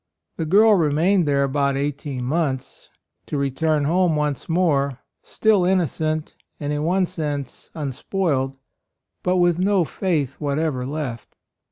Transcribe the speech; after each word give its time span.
The 0.37 0.45
girl 0.47 0.73
remained 0.73 1.27
there 1.27 1.43
about 1.43 1.77
eighteen 1.77 2.23
months, 2.23 2.89
to 3.27 3.37
re 3.37 3.51
turn 3.51 3.83
home 3.85 4.15
once 4.15 4.49
more, 4.49 4.97
still 5.21 5.61
inno 5.61 5.87
cent 5.87 6.33
and 6.59 6.73
in 6.73 6.81
one 6.81 7.05
sense 7.05 7.69
unspoiled, 7.75 8.57
but 9.21 9.37
with 9.37 9.59
no 9.59 9.85
faith 9.85 10.37
whatever 10.41 10.87
left. 10.87 11.35